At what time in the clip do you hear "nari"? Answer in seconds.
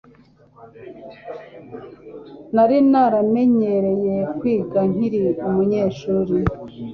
2.53-2.77